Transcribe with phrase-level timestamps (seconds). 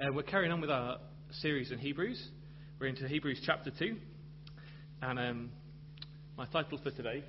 [0.00, 0.98] Uh, we're carrying on with our
[1.30, 2.20] series in Hebrews.
[2.80, 3.96] We're into Hebrews chapter 2.
[5.02, 5.50] And um,
[6.36, 7.22] my title for today,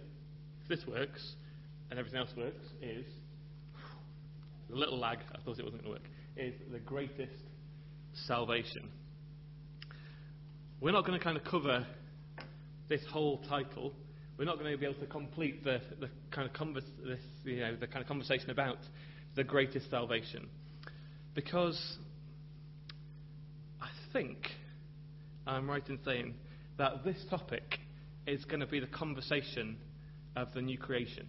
[0.64, 1.36] if this works
[1.92, 3.06] and everything else works, is
[4.74, 7.38] a little lag, I thought it wasn't going to work, is the greatest
[8.26, 8.90] salvation.
[10.82, 11.86] We're not going to kind of cover
[12.90, 13.94] this whole title.
[14.40, 17.76] We're not going to be able to complete the, the kind of this, you know,
[17.76, 18.80] the kind of conversation about
[19.36, 20.50] the greatest salvation,
[21.36, 22.00] because
[24.16, 24.48] think
[25.46, 26.36] I'm right in saying
[26.78, 27.80] that this topic
[28.26, 29.76] is going to be the conversation
[30.38, 31.28] of the new creation.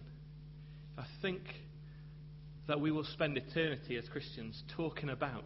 [0.97, 1.41] I think
[2.69, 5.43] that we will spend eternity as Christians talking about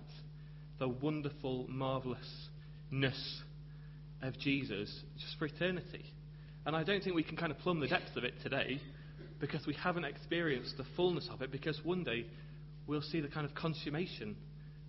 [0.78, 3.42] the wonderful marvellousness
[4.22, 6.14] of Jesus just for eternity.
[6.68, 8.80] And I don't think we can kind of plumb the depths of it today
[9.40, 12.28] because we haven't experienced the fullness of it because one day
[12.86, 14.36] we'll see the kind of consummation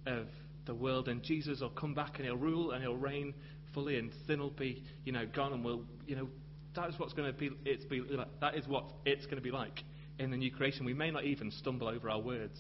[0.05, 0.27] of
[0.67, 3.35] the world and Jesus will come back and he'll rule and he'll reign
[3.75, 6.29] fully and sin will be, you know, gone and we'll, you know,
[6.75, 8.03] that is what's going to be, it's be,
[8.41, 9.83] that is what it's going to be like
[10.19, 10.85] in the new creation.
[10.85, 12.59] We may not even stumble over our words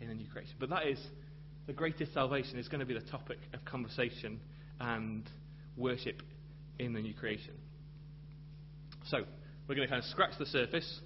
[0.00, 0.98] in the new creation, but that is
[1.66, 4.40] the greatest salvation is going to be the topic of conversation
[4.80, 5.28] and
[5.76, 6.22] worship
[6.78, 7.54] in the new creation.
[9.06, 9.18] So,
[9.66, 11.00] we're going to kind of scratch the surface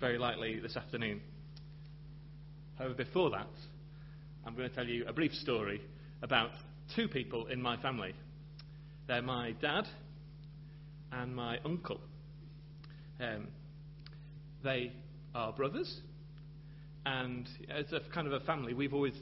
[0.00, 1.20] very lightly this afternoon.
[2.78, 3.48] However, before that,
[4.46, 5.82] I'm going to tell you a brief story
[6.22, 6.50] about
[6.94, 8.14] two people in my family.
[9.08, 9.88] They're my dad
[11.10, 12.00] and my uncle.
[13.20, 13.48] Um,
[14.62, 14.92] they
[15.34, 16.00] are brothers,
[17.04, 19.16] and as a kind of a family, we've always,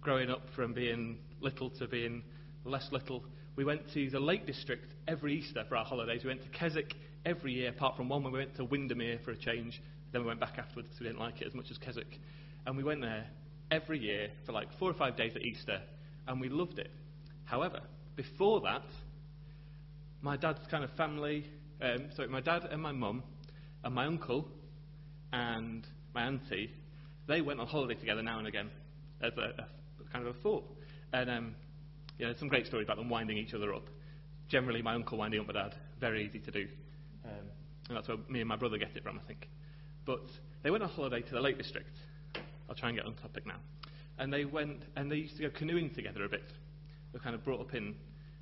[0.00, 2.22] growing up from being little to being
[2.64, 3.24] less little,
[3.56, 6.22] we went to the Lake District every Easter for our holidays.
[6.22, 6.94] We went to Keswick
[7.26, 9.82] every year, apart from one when we went to Windermere for a change.
[10.12, 12.20] Then we went back afterwards because we didn't like it as much as Keswick.
[12.66, 13.26] And we went there
[13.70, 15.80] every year for like four or five days at Easter,
[16.26, 16.90] and we loved it.
[17.44, 17.80] However,
[18.16, 18.84] before that,
[20.22, 21.46] my dad's kind of family,
[21.80, 23.22] um, sorry, my dad and my mum,
[23.82, 24.46] and my uncle,
[25.32, 26.70] and my auntie,
[27.26, 28.70] they went on holiday together now and again
[29.22, 30.64] as a, a kind of a thought.
[31.12, 31.54] And um,
[32.38, 33.86] some great stories about them winding each other up.
[34.48, 36.66] Generally, my uncle winding up my dad, very easy to do.
[37.24, 37.46] Um,
[37.88, 39.48] and that's where me and my brother get it from, I think.
[40.04, 40.22] But
[40.62, 41.96] they went on holiday to the Lake District.
[42.70, 43.58] I'll try and get on topic now.
[44.18, 46.46] And they went, and they used to go canoeing together a bit.
[46.46, 47.94] They were kind of brought up in,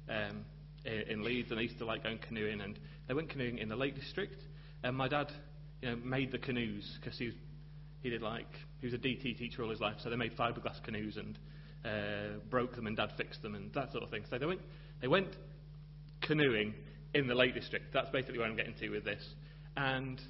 [0.08, 0.44] um,
[0.84, 2.60] in Leeds, and they used to like going canoeing.
[2.60, 2.78] And
[3.08, 4.40] they went canoeing in the Lake District.
[4.84, 5.32] And my dad,
[5.82, 7.32] you know, made the canoes because he
[8.00, 8.46] he did like
[8.80, 11.38] he was a DT teacher all his life, so they made fiberglass canoes and
[11.84, 14.24] uh, broke them, and Dad fixed them, and that sort of thing.
[14.30, 14.60] So they went,
[15.00, 15.36] they went
[16.20, 16.74] canoeing
[17.14, 17.92] in the Lake District.
[17.92, 19.24] That's basically where I'm getting to with this.
[19.76, 20.20] And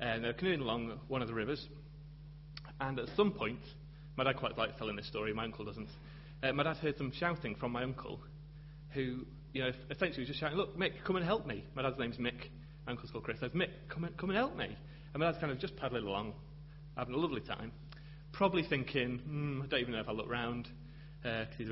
[0.00, 1.66] uh, they were canoeing along one of the rivers,
[2.80, 3.60] and at some point,
[4.16, 5.88] my dad quite likes telling this story, my uncle doesn't.
[6.42, 8.20] Uh, my dad heard some shouting from my uncle,
[8.90, 11.64] who, you know, essentially was just shouting, Look, Mick, come and help me.
[11.74, 12.50] My dad's name's Mick.
[12.86, 13.40] My uncle's called Chris.
[13.40, 14.76] Says, Mick, come and, come and help me.
[15.12, 16.34] And my dad's kind of just paddling along,
[16.96, 17.72] having a lovely time.
[18.32, 20.68] Probably thinking, hmm, I don't even know if I look round,
[21.22, 21.68] because uh, he's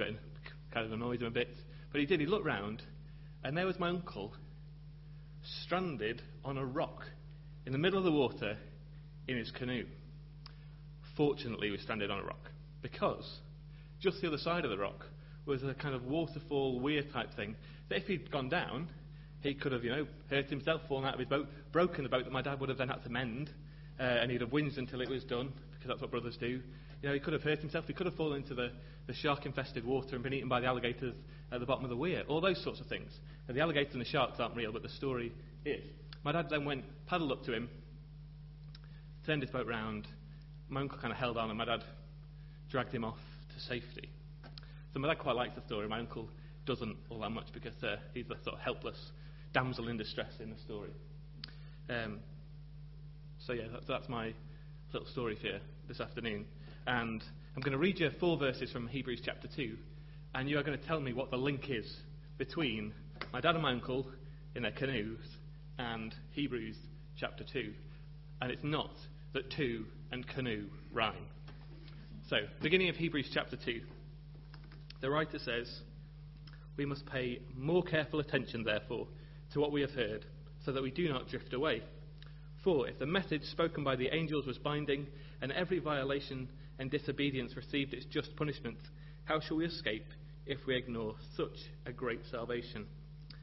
[0.72, 1.56] kind of annoyed him a bit.
[1.92, 2.20] But he did.
[2.20, 2.82] He looked round,
[3.44, 4.34] and there was my uncle,
[5.62, 7.04] stranded on a rock
[7.64, 8.56] in the middle of the water
[9.28, 9.86] in his canoe.
[11.16, 12.50] Fortunately, was stranded on a rock
[12.82, 13.40] because
[14.00, 15.06] just the other side of the rock
[15.46, 17.56] was a kind of waterfall weir type thing
[17.88, 18.88] that if he'd gone down,
[19.40, 22.24] he could have, you know, hurt himself, fallen out of his boat, broken the boat
[22.24, 23.50] that my dad would have then had to mend,
[23.98, 26.60] uh, and he'd have whinged until it was done, because that's what brothers do.
[27.02, 28.72] You know, he could have hurt himself, he could have fallen into the,
[29.06, 31.14] the shark infested water and been eaten by the alligators
[31.52, 33.12] at the bottom of the weir, all those sorts of things.
[33.48, 35.32] The alligators and the sharks aren't real, but the story
[35.64, 35.84] is.
[36.24, 37.68] My dad then went, paddled up to him,
[39.24, 40.08] turned his boat round,
[40.68, 41.84] my uncle kind of held on, and my dad
[42.70, 43.18] dragged him off
[43.54, 44.08] to safety.
[44.92, 45.88] So my dad quite likes the story.
[45.88, 46.28] My uncle
[46.64, 48.98] doesn't all that much because uh, he's the sort of helpless
[49.52, 50.90] damsel in distress in the story.
[51.88, 52.18] Um,
[53.38, 54.32] so yeah, that's, that's my
[54.92, 56.46] little story for you this afternoon.
[56.86, 57.22] And
[57.54, 59.76] I'm going to read you four verses from Hebrews chapter 2,
[60.34, 61.96] and you are going to tell me what the link is
[62.38, 62.92] between
[63.32, 64.06] my dad and my uncle
[64.54, 65.24] in their canoes
[65.78, 66.76] and Hebrews
[67.18, 67.72] chapter 2.
[68.40, 68.90] And it's not
[69.32, 71.26] that two and canoe rhyme.
[72.28, 73.80] So, beginning of Hebrews chapter 2,
[75.00, 75.68] the writer says,
[76.76, 79.06] We must pay more careful attention, therefore,
[79.52, 80.24] to what we have heard,
[80.64, 81.82] so that we do not drift away.
[82.64, 85.06] For if the message spoken by the angels was binding,
[85.40, 88.78] and every violation and disobedience received its just punishment,
[89.24, 90.06] how shall we escape
[90.46, 91.56] if we ignore such
[91.86, 92.86] a great salvation?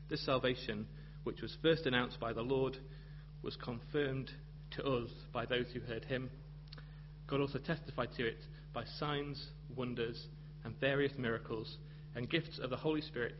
[0.09, 0.87] This salvation,
[1.23, 2.77] which was first announced by the Lord,
[3.41, 4.31] was confirmed
[4.75, 6.29] to us by those who heard him.
[7.27, 8.39] God also testified to it
[8.73, 10.27] by signs, wonders,
[10.63, 11.77] and various miracles
[12.15, 13.35] and gifts of the Holy Spirit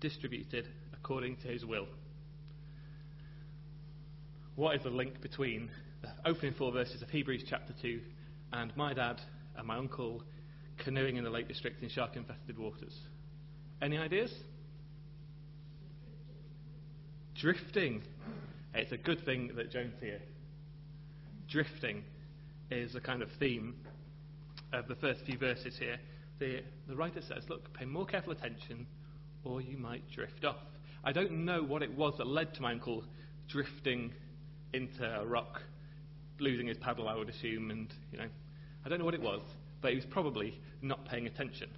[0.00, 1.86] distributed according to his will.
[4.56, 5.70] What is the link between
[6.02, 8.00] the opening four verses of Hebrews chapter 2
[8.52, 9.20] and my dad
[9.56, 10.22] and my uncle
[10.78, 12.96] canoeing in the Lake District in shark infested waters?
[13.82, 14.32] Any ideas?
[17.34, 18.02] Drifting.
[18.74, 20.20] It's a good thing that Joan's here.
[21.54, 22.02] Drifting
[22.72, 23.76] is a kind of theme
[24.72, 25.98] of the first few verses here.
[26.40, 28.88] The, the writer says, Look, pay more careful attention
[29.44, 30.56] or you might drift off.
[31.04, 33.04] I don't know what it was that led to my uncle
[33.46, 34.12] drifting
[34.72, 35.62] into a rock,
[36.40, 38.26] losing his paddle, I would assume, and, you know,
[38.84, 39.42] I don't know what it was,
[39.80, 41.70] but he was probably not paying attention.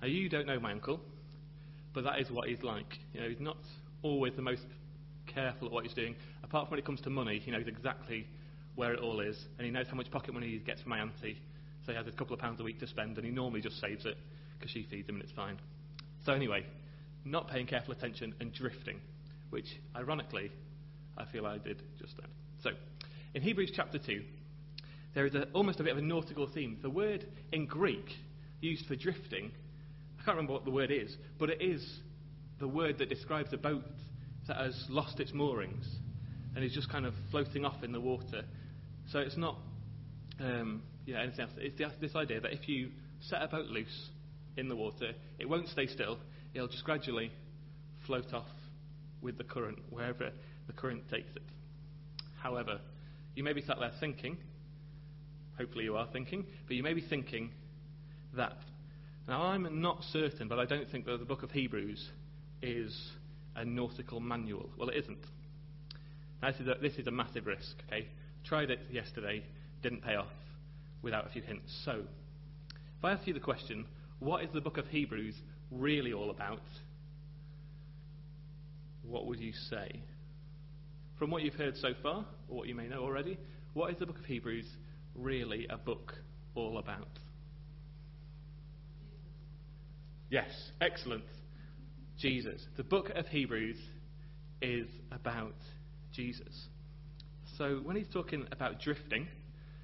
[0.00, 1.00] Now, you don't know my uncle,
[1.92, 2.98] but that is what he's like.
[3.12, 3.58] You know, he's not
[4.00, 4.64] always the most
[5.26, 6.16] careful at what he's doing.
[6.42, 8.26] Apart from when it comes to money, he knows exactly
[8.76, 11.00] where it all is, and he knows how much pocket money he gets from my
[11.00, 11.38] auntie.
[11.84, 13.80] So he has a couple of pounds a week to spend, and he normally just
[13.80, 14.16] saves it
[14.58, 15.58] because she feeds him and it's fine.
[16.24, 16.64] So, anyway,
[17.24, 19.00] not paying careful attention and drifting,
[19.50, 20.50] which, ironically,
[21.16, 22.28] I feel I did just then.
[22.62, 22.70] So,
[23.34, 24.22] in Hebrews chapter 2,
[25.14, 26.78] there is a, almost a bit of a nautical theme.
[26.82, 28.06] The word in Greek
[28.60, 29.50] used for drifting,
[30.18, 32.00] I can't remember what the word is, but it is
[32.58, 33.84] the word that describes a boat
[34.48, 35.86] that has lost its moorings
[36.54, 38.42] and is just kind of floating off in the water.
[39.10, 39.58] So it's not
[40.40, 41.52] um, you know, anything else.
[41.56, 44.10] It's this idea that if you set a boat loose
[44.56, 46.18] in the water, it won't stay still.
[46.54, 47.30] It'll just gradually
[48.06, 48.46] float off
[49.22, 50.30] with the current wherever
[50.66, 51.42] the current takes it.
[52.42, 52.80] However,
[53.34, 54.36] you may be sat there thinking,
[55.56, 57.50] hopefully you are thinking, but you may be thinking
[58.36, 58.58] that.
[59.28, 62.10] Now, I'm not certain, but I don't think that the book of Hebrews
[62.62, 62.96] is
[63.56, 64.70] a nautical manual.
[64.78, 65.24] Well, it isn't.
[66.42, 68.06] Now, this is a, this is a massive risk, okay?
[68.46, 69.42] Tried it yesterday,
[69.82, 70.26] didn't pay off
[71.02, 71.72] without a few hints.
[71.84, 72.02] So,
[72.98, 73.84] if I ask you the question,
[74.20, 75.34] what is the book of Hebrews
[75.70, 76.62] really all about?
[79.02, 80.00] What would you say?
[81.18, 83.38] From what you've heard so far, or what you may know already,
[83.74, 84.66] what is the book of Hebrews
[85.14, 86.14] really a book
[86.54, 87.08] all about?
[90.30, 90.50] Yes,
[90.80, 91.24] excellent.
[92.18, 92.64] Jesus.
[92.76, 93.76] The book of Hebrews
[94.62, 95.54] is about
[96.12, 96.68] Jesus.
[97.56, 99.28] So when he's talking about drifting,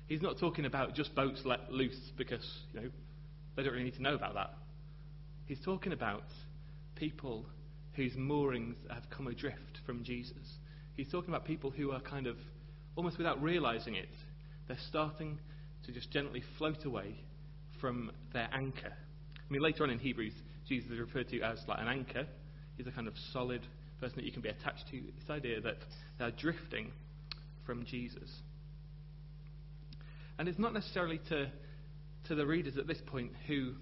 [0.06, 2.88] he's not talking about just boats let loose because, you know,
[3.56, 4.54] they don't really need to know about that.
[5.46, 6.24] He's talking about
[6.96, 7.46] people
[7.94, 10.58] whose moorings have come adrift from Jesus.
[10.96, 12.36] He's talking about people who are kind of,
[12.96, 14.08] almost without realizing it,
[14.68, 15.38] they're starting
[15.86, 17.16] to just gently float away
[17.80, 18.92] from their anchor.
[18.92, 20.34] I mean, later on in Hebrews,
[20.68, 22.26] Jesus is referred to as like an anchor.
[22.76, 23.62] He's a kind of solid
[24.00, 25.00] person that you can be attached to.
[25.18, 25.78] This idea that
[26.18, 26.92] they're drifting
[27.66, 28.30] from Jesus.
[30.38, 31.50] And it's not necessarily to,
[32.28, 33.74] to the readers at this point who,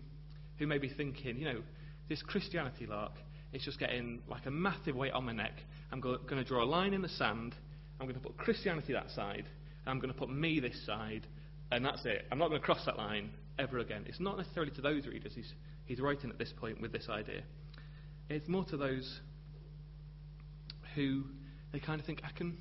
[0.58, 1.60] who may be thinking, you know,
[2.08, 3.12] this Christianity lark,
[3.52, 5.54] it's just getting like a massive weight on my neck.
[5.92, 7.54] I'm going to draw a line in the sand.
[7.98, 9.44] I'm going to put Christianity that side.
[9.86, 11.26] I'm going to put me this side.
[11.72, 12.26] And that's it.
[12.30, 14.04] I'm not going to cross that line ever again.
[14.06, 15.52] It's not necessarily to those readers he's,
[15.84, 17.42] he's writing at this point with this idea.
[18.28, 19.20] It's more to those
[20.94, 21.24] who
[21.72, 22.58] they kind of think, I can,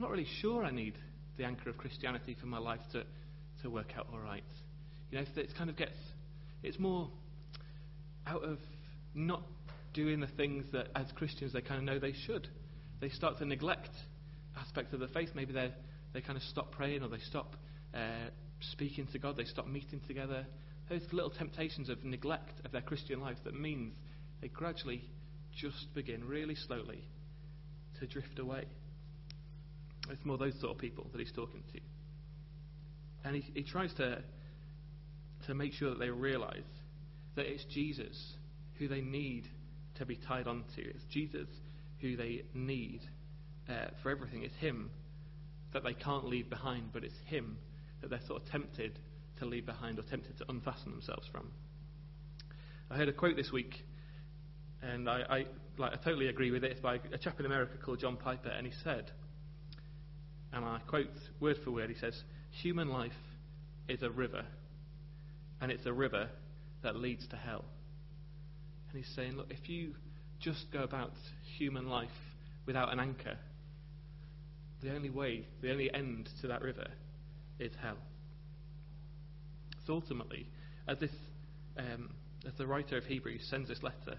[0.00, 0.94] I'm not really sure I need
[1.36, 3.04] the anchor of Christianity for my life to,
[3.60, 4.42] to work out all right.
[5.10, 5.98] You know, it kind of gets,
[6.62, 7.10] it's more
[8.26, 8.56] out of
[9.14, 9.42] not
[9.92, 12.48] doing the things that as Christians they kind of know they should.
[13.02, 13.90] They start to neglect
[14.58, 15.28] aspects of the faith.
[15.34, 15.70] Maybe they
[16.14, 17.56] they kind of stop praying or they stop
[17.92, 18.30] uh,
[18.72, 19.36] speaking to God.
[19.36, 20.46] They stop meeting together.
[20.88, 23.98] Those little temptations of neglect of their Christian life that means
[24.40, 25.04] they gradually
[25.54, 27.04] just begin really slowly
[27.98, 28.64] to drift away.
[30.10, 31.80] It's more those sort of people that he's talking to.
[33.24, 34.22] And he, he tries to,
[35.46, 36.62] to make sure that they realize
[37.36, 38.16] that it's Jesus
[38.78, 39.46] who they need
[39.96, 40.78] to be tied onto.
[40.82, 41.48] It's Jesus
[42.00, 43.00] who they need
[43.68, 44.42] uh, for everything.
[44.42, 44.90] It's Him
[45.72, 47.58] that they can't leave behind, but it's Him
[48.00, 48.98] that they're sort of tempted
[49.38, 51.50] to leave behind or tempted to unfasten themselves from.
[52.90, 53.84] I heard a quote this week,
[54.82, 55.46] and I, I,
[55.78, 56.72] like, I totally agree with it.
[56.72, 59.12] It's by a chap in America called John Piper, and he said,
[60.52, 61.06] and I quote
[61.38, 62.22] word for word, he says,
[62.62, 63.12] Human life
[63.88, 64.44] is a river,
[65.60, 66.28] and it's a river
[66.82, 67.64] that leads to hell.
[68.88, 69.94] And he's saying, look, if you
[70.40, 71.12] just go about
[71.58, 72.08] human life
[72.66, 73.36] without an anchor,
[74.82, 76.86] the only way, the only end to that river
[77.58, 77.98] is hell.
[79.86, 80.46] So ultimately,
[80.88, 81.10] as this,
[81.76, 82.10] um,
[82.46, 84.18] as the writer of Hebrews sends this letter,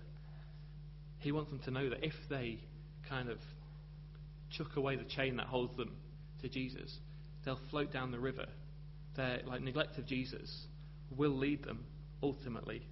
[1.19, 2.59] he wants them to know that if they
[3.09, 3.37] kind of
[4.51, 5.95] chuck away the chain that holds them
[6.41, 6.99] to Jesus,
[7.45, 8.45] they'll float down the river.
[9.15, 10.67] Their like neglect of Jesus
[11.15, 11.83] will lead them
[12.23, 12.87] ultimately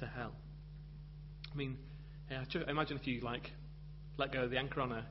[0.00, 0.32] to hell.
[1.52, 1.76] I mean,
[2.30, 3.50] yeah, imagine if you like
[4.16, 5.06] let go of the anchor on a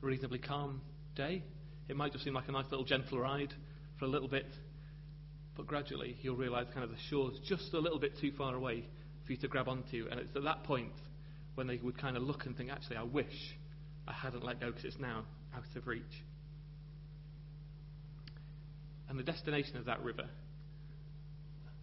[0.00, 0.80] reasonably calm
[1.14, 1.42] day.
[1.88, 3.52] It might just seem like a nice little gentle ride
[3.98, 4.46] for a little bit,
[5.56, 8.84] but gradually you'll realise kind of the shore's just a little bit too far away
[9.24, 10.92] for you to grab onto, and it's at that point
[11.54, 13.56] when they would kind of look and think, actually, I wish
[14.08, 15.24] I hadn't let go because it's now
[15.54, 16.02] out of reach.
[19.12, 20.24] And the destination of that river,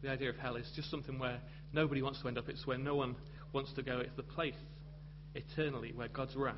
[0.01, 1.39] the idea of hell, is just something where
[1.71, 2.50] nobody wants to end up.
[2.50, 3.15] It's where no one
[3.53, 4.00] wants to go.
[4.00, 4.55] It's the place
[5.36, 6.55] eternally where God's wrath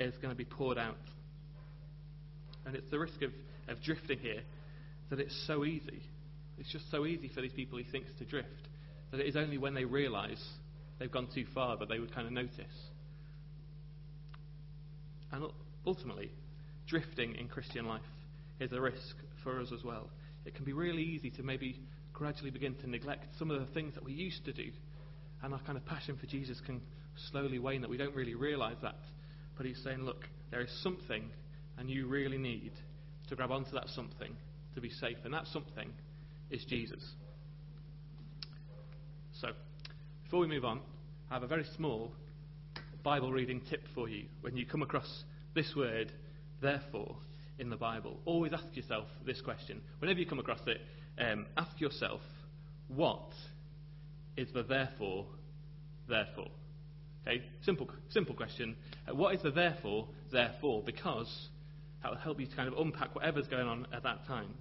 [0.00, 0.96] is going to be poured out.
[2.66, 3.30] And it's the risk of,
[3.68, 4.40] of drifting here
[5.08, 6.02] that it's so easy.
[6.58, 8.48] It's just so easy for these people he thinks to drift
[9.12, 10.44] that it is only when they realise
[10.98, 12.88] they've gone too far that they would kind of notice.
[15.30, 15.44] And
[15.86, 16.32] ultimately,
[16.88, 18.02] drifting in Christian life
[18.58, 20.08] is a risk for us as well.
[20.44, 21.80] It can be really easy to maybe
[22.12, 24.70] gradually begin to neglect some of the things that we used to do.
[25.42, 26.80] And our kind of passion for Jesus can
[27.30, 28.98] slowly wane that we don't really realize that.
[29.56, 31.30] But he's saying, look, there is something,
[31.78, 32.72] and you really need
[33.28, 34.36] to grab onto that something
[34.74, 35.18] to be safe.
[35.24, 35.90] And that something
[36.50, 37.02] is Jesus.
[39.40, 39.48] So,
[40.24, 40.80] before we move on,
[41.30, 42.12] I have a very small
[43.02, 44.26] Bible reading tip for you.
[44.42, 46.12] When you come across this word,
[46.60, 47.16] therefore,
[47.60, 49.82] in the Bible, always ask yourself this question.
[49.98, 50.80] Whenever you come across it,
[51.18, 52.20] um, ask yourself,
[52.88, 53.32] what
[54.36, 55.26] is the therefore,
[56.08, 56.48] therefore?
[57.26, 58.76] Okay, simple, simple question.
[59.06, 60.82] Uh, what is the therefore, therefore?
[60.84, 61.48] Because
[62.02, 64.54] that will help you to kind of unpack whatever's going on at that time.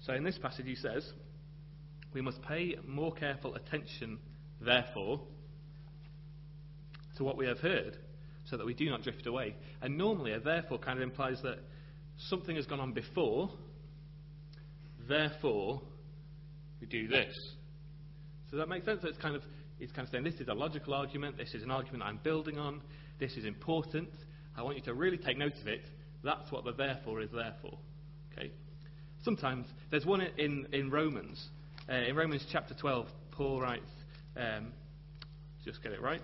[0.00, 1.10] So in this passage, he says,
[2.12, 4.18] We must pay more careful attention,
[4.60, 5.20] therefore,
[7.16, 7.96] to what we have heard,
[8.52, 9.56] so that we do not drift away.
[9.80, 11.58] And normally, a therefore kind of implies that
[12.28, 13.48] something has gone on before,
[15.08, 15.80] therefore,
[16.78, 17.34] we do this.
[18.50, 19.00] Does that make sense?
[19.00, 19.42] So it's kind of
[19.78, 21.36] He's kind of saying, This is a logical argument.
[21.36, 22.82] This is an argument I'm building on.
[23.18, 24.10] This is important.
[24.56, 25.82] I want you to really take note of it.
[26.22, 27.76] That's what the therefore is there for.
[28.32, 28.52] Okay?
[29.24, 31.48] Sometimes, there's one in, in Romans.
[31.88, 33.90] Uh, in Romans chapter 12, Paul writes,
[34.36, 34.72] um,
[35.64, 36.22] just get it right.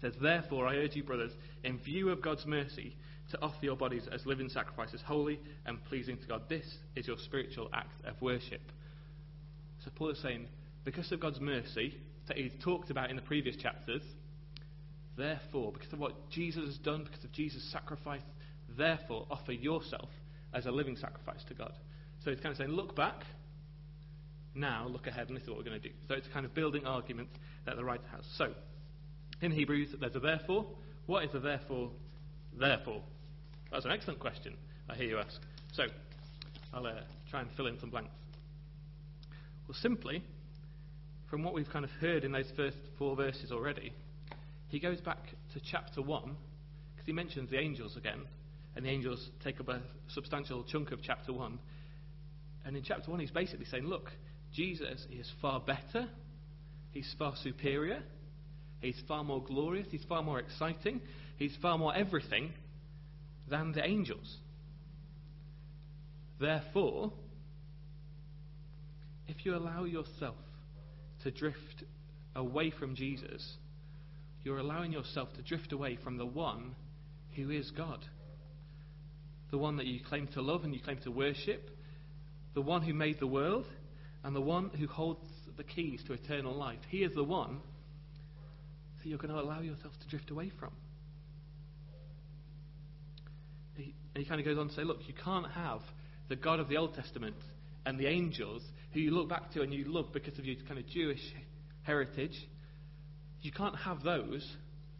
[0.00, 1.32] Says, Therefore, I urge you, brothers,
[1.64, 2.96] in view of God's mercy,
[3.30, 6.42] to offer your bodies as living sacrifices, holy and pleasing to God.
[6.48, 8.60] This is your spiritual act of worship.
[9.84, 10.46] So Paul is saying,
[10.84, 11.94] because of God's mercy,
[12.28, 14.02] that he's talked about in the previous chapters.
[15.16, 18.22] Therefore, because of what Jesus has done, because of Jesus' sacrifice,
[18.76, 20.08] therefore offer yourself
[20.52, 21.72] as a living sacrifice to God.
[22.24, 23.22] So he's kind of saying, look back,
[24.54, 25.94] now look ahead, and this is what we're going to do.
[26.08, 27.32] So it's kind of building arguments
[27.64, 28.24] that the writer has.
[28.36, 28.52] So,
[29.40, 30.66] in Hebrews, there's a therefore.
[31.06, 31.90] What is a therefore?
[32.58, 33.02] Therefore.
[33.70, 34.54] That's an excellent question,
[34.88, 35.40] I hear you ask.
[35.72, 35.84] So,
[36.72, 37.00] I'll uh,
[37.30, 38.10] try and fill in some blanks.
[39.68, 40.22] Well, simply,
[41.28, 43.92] from what we've kind of heard in those first four verses already,
[44.68, 45.18] he goes back
[45.52, 46.22] to chapter 1
[46.94, 48.20] because he mentions the angels again,
[48.74, 51.58] and the angels take up a substantial chunk of chapter 1.
[52.64, 54.12] And in chapter 1, he's basically saying, look,
[54.52, 56.08] Jesus is far better,
[56.92, 58.02] he's far superior,
[58.86, 61.00] he's far more glorious, he's far more exciting,
[61.36, 62.52] he's far more everything
[63.48, 64.36] than the angels.
[66.38, 67.12] Therefore,
[69.28, 70.36] if you allow yourself
[71.24, 71.84] to drift
[72.34, 73.56] away from Jesus,
[74.44, 76.74] you're allowing yourself to drift away from the one
[77.34, 78.04] who is God.
[79.50, 81.70] The one that you claim to love and you claim to worship,
[82.54, 83.66] the one who made the world,
[84.22, 85.26] and the one who holds
[85.56, 86.78] the keys to eternal life.
[86.88, 87.60] He is the one
[89.06, 90.72] that you're going to allow yourself to drift away from.
[93.76, 95.80] He, he kind of goes on to say, look, you can't have
[96.28, 97.36] the God of the Old Testament
[97.84, 100.80] and the angels who you look back to and you love because of your kind
[100.80, 101.20] of Jewish
[101.82, 102.36] heritage.
[103.42, 104.44] You can't have those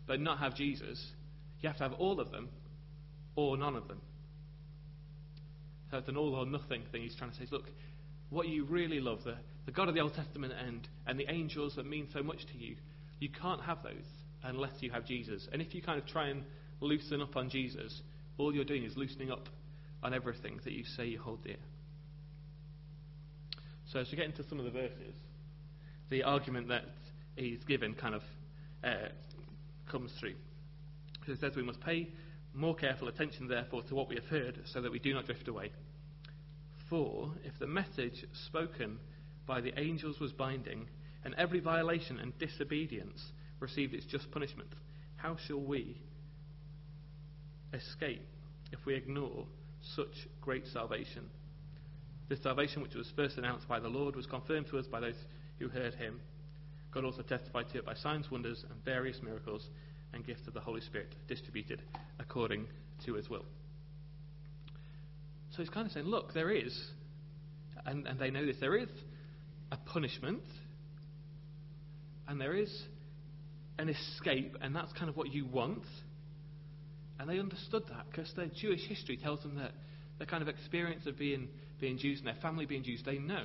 [0.07, 1.05] but not have Jesus.
[1.61, 2.49] You have to have all of them
[3.35, 4.01] or none of them.
[5.91, 7.65] So it's an all or nothing thing he's trying to say look,
[8.31, 9.35] what you really love, the,
[9.65, 12.57] the God of the Old Testament and, and the angels that mean so much to
[12.57, 12.77] you,
[13.19, 14.07] you can't have those
[14.43, 15.49] unless you have Jesus.
[15.53, 16.45] And if you kind of try and
[16.81, 18.03] loosen up on Jesus,
[18.39, 19.49] all you're doing is loosening up
[20.03, 21.57] on everything that you say you hold dear.
[23.93, 25.15] So as we get into some of the verses,
[26.11, 26.85] the argument that
[27.37, 28.23] he's given kind of
[28.85, 29.09] uh,
[29.91, 30.35] comes through.
[31.25, 32.09] So it says we must pay
[32.55, 35.49] more careful attention, therefore, to what we have heard, so that we do not drift
[35.49, 35.73] away.
[36.89, 38.99] For if the message spoken
[39.47, 40.87] by the angels was binding,
[41.27, 43.21] and every violation and disobedience
[43.59, 44.69] received its just punishment,
[45.17, 46.01] how shall we
[47.75, 48.23] escape
[48.71, 49.45] if we ignore
[49.97, 51.25] such great salvation?
[52.29, 55.17] This salvation, which was first announced by the Lord, was confirmed to us by those
[55.59, 56.21] who heard him.
[56.93, 59.69] God also testified to it by signs, wonders, and various miracles
[60.13, 61.83] and gifts of the Holy Spirit distributed
[62.21, 62.69] according
[63.05, 63.45] to his will.
[65.51, 66.73] So he's kind of saying, look, there is,
[67.85, 68.89] and, and they know this, there is
[69.73, 70.45] a punishment,
[72.29, 72.71] and there is
[73.79, 75.85] an escape, and that's kind of what you want.
[77.19, 79.73] And they understood that because their Jewish history tells them that
[80.19, 81.49] their kind of experience of being,
[81.81, 83.45] being Jews and their family being Jews, they know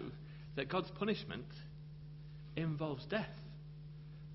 [0.56, 1.46] that God's punishment
[2.56, 3.30] involves death.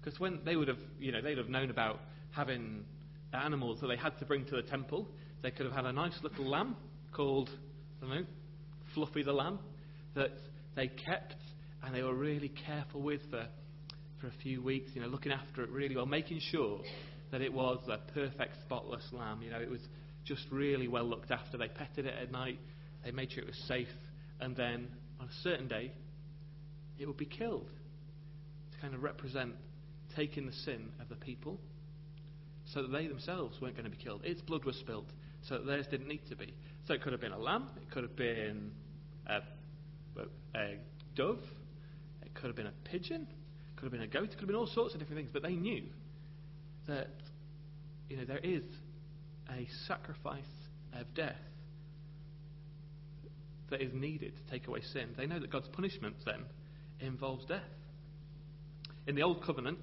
[0.00, 2.00] Because when they would have, you know, they'd have known about
[2.30, 2.84] having
[3.32, 5.08] animals that they had to bring to the temple,
[5.42, 6.76] they could have had a nice little lamb
[7.12, 8.26] called, I don't know,
[8.94, 9.58] Fluffy the lamb,
[10.14, 10.32] that
[10.74, 11.34] they kept
[11.82, 13.46] and they were really careful with for,
[14.20, 16.80] for a few weeks, you know, looking after it really well, making sure
[17.30, 19.42] that it was a perfect, spotless lamb.
[19.42, 19.80] You know, it was
[20.24, 21.56] just really well looked after.
[21.56, 22.58] They petted it at night,
[23.04, 23.88] they made sure it was safe,
[24.40, 24.88] and then
[25.20, 25.92] on a certain day,
[26.98, 27.70] it would be killed
[28.72, 29.54] to kind of represent
[30.14, 31.60] taking the sin of the people
[32.64, 34.24] so that they themselves weren't going to be killed.
[34.24, 35.06] Its blood was spilt
[35.42, 36.54] so that theirs didn't need to be.
[36.86, 38.72] So it could have been a lamb, it could have been
[39.26, 39.40] a,
[40.54, 40.76] a
[41.14, 41.40] dove,
[42.22, 43.26] it could have been a pigeon,
[43.76, 45.54] could have been a goat, could have been all sorts of different things, but they
[45.54, 45.84] knew
[46.86, 47.10] that
[48.08, 48.62] you know there is
[49.50, 50.44] a sacrifice
[50.92, 51.36] of death
[53.70, 55.10] that is needed to take away sin.
[55.16, 56.44] They know that God's punishment then
[57.00, 57.62] involves death.
[59.06, 59.80] In the old covenant,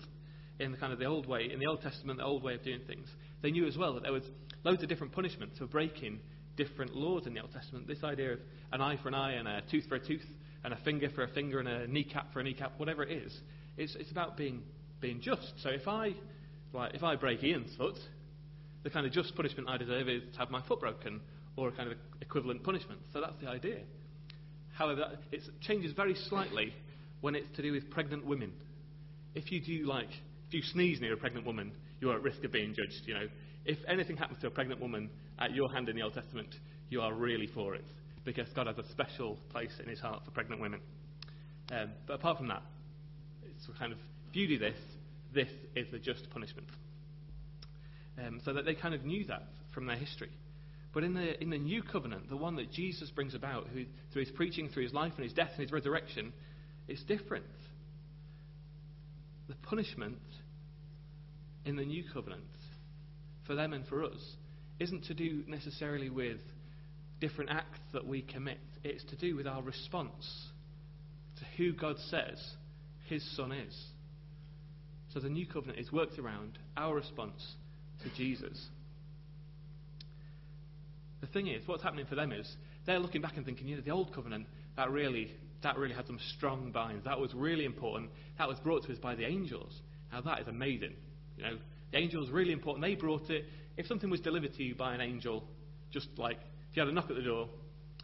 [0.59, 2.63] in the kind of the old way, in the Old Testament, the old way of
[2.63, 3.07] doing things,
[3.41, 4.23] they knew as well that there was
[4.63, 6.19] loads of different punishments for breaking
[6.55, 7.87] different laws in the Old Testament.
[7.87, 8.39] This idea of
[8.71, 10.25] an eye for an eye and a tooth for a tooth
[10.63, 13.37] and a finger for a finger and a kneecap for a kneecap, whatever it is,
[13.77, 14.61] it's, it's about being
[15.01, 15.53] being just.
[15.61, 16.13] So if I
[16.73, 17.97] like if I break Ian's foot,
[18.83, 21.21] the kind of just punishment I deserve is to have my foot broken
[21.55, 22.99] or a kind of equivalent punishment.
[23.11, 23.79] So that's the idea.
[24.73, 26.73] However, it changes very slightly
[27.21, 28.51] when it's to do with pregnant women.
[29.35, 30.09] If you do like,
[30.47, 33.03] if you sneeze near a pregnant woman, you are at risk of being judged.
[33.05, 33.27] You know,
[33.65, 36.49] if anything happens to a pregnant woman at your hand in the Old Testament,
[36.89, 37.85] you are really for it
[38.25, 40.79] because God has a special place in His heart for pregnant women.
[41.71, 42.63] Um, but apart from that,
[43.71, 43.99] it's kind of
[44.33, 44.77] if you do this,
[45.33, 46.67] this is the just punishment.
[48.17, 50.31] Um, so that they kind of knew that from their history.
[50.93, 54.25] But in the, in the new covenant, the one that Jesus brings about who, through
[54.25, 56.33] his preaching, through his life and his death and his resurrection,
[56.87, 57.45] it's different.
[59.47, 60.17] The punishment
[61.65, 62.43] in the new covenant,
[63.45, 64.35] for them and for us,
[64.79, 66.39] isn't to do necessarily with
[67.19, 68.59] different acts that we commit.
[68.83, 70.25] It's to do with our response
[71.37, 72.39] to who God says
[73.09, 73.75] his Son is.
[75.13, 77.55] So the new covenant is worked around our response
[78.03, 78.67] to Jesus.
[81.21, 82.51] The thing is, what's happening for them is
[82.85, 86.07] they're looking back and thinking, you know, the old covenant, that really, that really had
[86.07, 87.05] some strong binds.
[87.05, 88.09] That was really important.
[88.37, 89.71] That was brought to us by the angels.
[90.11, 90.93] Now that is amazing.
[91.37, 91.57] You know,
[91.91, 92.83] the angels really important.
[92.83, 93.45] They brought it.
[93.77, 95.43] If something was delivered to you by an angel,
[95.91, 96.37] just like
[96.71, 97.47] if you had a knock at the door,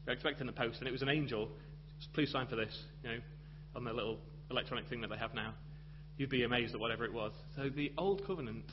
[0.05, 1.49] you're expecting the post, and it was an angel,
[2.13, 3.17] please sign for this, you know,
[3.75, 5.53] on the little electronic thing that they have now.
[6.17, 7.31] You'd be amazed at whatever it was.
[7.55, 8.65] So the old covenant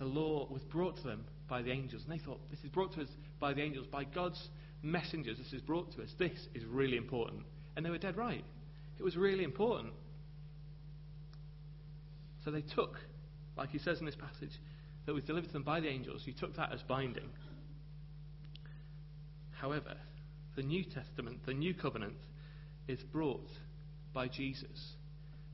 [0.00, 2.02] the law was brought to them by the angels.
[2.02, 4.48] And they thought, this is brought to us by the angels, by God's
[4.82, 5.36] messengers.
[5.36, 6.08] This is brought to us.
[6.18, 7.42] This is really important.
[7.76, 8.44] And they were dead right.
[8.98, 9.92] It was really important.
[12.44, 12.96] So they took,
[13.58, 14.58] like he says in this passage,
[15.04, 16.22] that was delivered to them by the angels.
[16.24, 17.28] You took that as binding.
[19.50, 19.96] However,
[20.56, 22.16] the New Testament, the New Covenant,
[22.88, 23.50] is brought
[24.14, 24.94] by Jesus.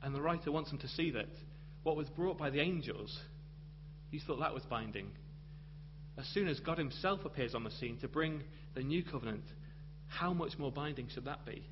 [0.02, 1.28] And the writer wants them to see that
[1.82, 3.18] what was brought by the angels
[4.10, 5.08] he thought that was binding.
[6.18, 8.42] As soon as God Himself appears on the scene to bring
[8.74, 9.44] the new covenant,
[10.08, 11.62] how much more binding should that be?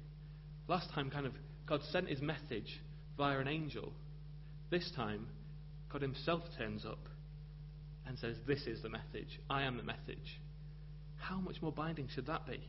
[0.68, 1.32] Last time, kind of,
[1.66, 2.80] God sent His message
[3.16, 3.92] via an angel.
[4.70, 5.26] This time,
[5.90, 7.08] God Himself turns up
[8.06, 9.40] and says, This is the message.
[9.48, 10.40] I am the message.
[11.16, 12.60] How much more binding should that be?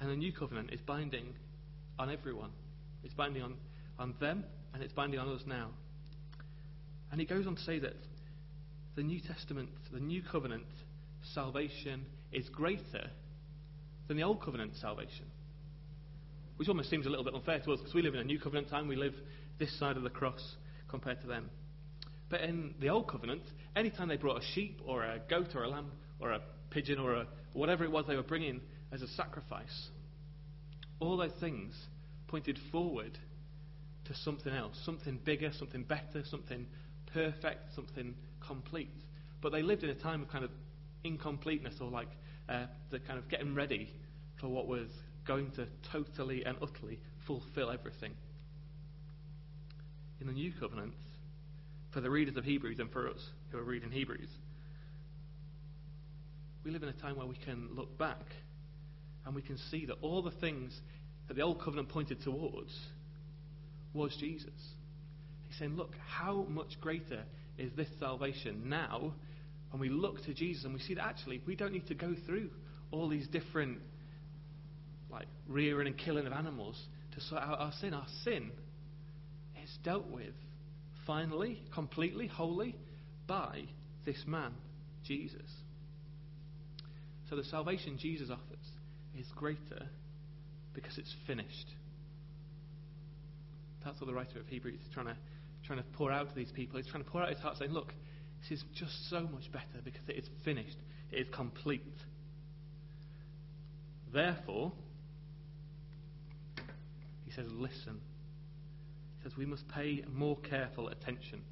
[0.00, 1.32] And the new covenant is binding
[1.98, 2.50] on everyone.
[3.04, 3.54] It's binding on,
[3.98, 5.70] on them, and it's binding on us now.
[7.10, 7.96] And he goes on to say that
[8.96, 10.66] the New Testament, the New Covenant
[11.34, 13.10] salvation is greater
[14.08, 15.26] than the Old Covenant salvation.
[16.56, 18.38] Which almost seems a little bit unfair to us because we live in a New
[18.38, 19.14] Covenant time, we live
[19.58, 20.56] this side of the cross
[20.88, 21.50] compared to them.
[22.28, 23.42] But in the Old Covenant,
[23.76, 27.14] anytime they brought a sheep or a goat or a lamb or a pigeon or
[27.14, 28.60] a, whatever it was they were bringing
[28.90, 29.88] as a sacrifice,
[31.00, 31.74] all those things
[32.32, 33.16] pointed forward
[34.06, 36.66] to something else, something bigger, something better, something
[37.12, 38.14] perfect, something
[38.44, 38.88] complete.
[39.42, 40.50] But they lived in a time of kind of
[41.04, 42.08] incompleteness or like
[42.48, 43.92] uh, the kind of getting ready
[44.40, 44.88] for what was
[45.26, 48.14] going to totally and utterly fulfill everything.
[50.22, 50.94] in the new covenant
[51.92, 54.30] for the readers of Hebrews and for us who are reading Hebrews.
[56.64, 58.24] We live in a time where we can look back
[59.26, 60.80] and we can see that all the things
[61.32, 62.78] that the old covenant pointed towards
[63.94, 64.50] was Jesus.
[65.44, 67.22] He's saying, Look, how much greater
[67.56, 69.14] is this salvation now
[69.70, 72.14] when we look to Jesus and we see that actually we don't need to go
[72.26, 72.50] through
[72.90, 73.78] all these different,
[75.10, 76.78] like, rearing and killing of animals
[77.14, 77.94] to sort out our sin.
[77.94, 78.50] Our sin
[79.64, 80.34] is dealt with
[81.06, 82.76] finally, completely, wholly
[83.26, 83.62] by
[84.04, 84.52] this man,
[85.02, 85.50] Jesus.
[87.30, 88.66] So the salvation Jesus offers
[89.18, 89.88] is greater
[90.74, 91.68] because it's finished.
[93.84, 95.16] That's what the writer of Hebrews is trying to,
[95.66, 96.78] trying to pour out to these people.
[96.78, 97.92] He's trying to pour out his heart, saying, Look,
[98.42, 100.76] this is just so much better because it is finished,
[101.10, 101.82] it is complete.
[104.12, 104.72] Therefore,
[107.24, 108.00] he says, Listen.
[109.18, 111.42] He says, We must pay more careful attention.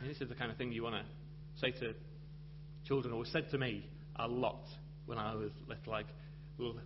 [0.00, 1.94] And this is the kind of thing you want to say to
[2.86, 3.84] children, or said to me
[4.16, 4.62] a lot
[5.06, 6.06] when I was little, like,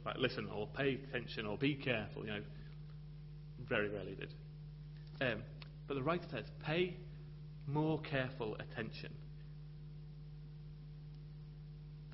[0.05, 2.43] like listen, or pay attention, or be careful, you know.
[3.69, 4.33] Very rarely did.
[5.21, 5.43] Um,
[5.87, 6.97] but the writer says, pay
[7.67, 9.13] more careful attention.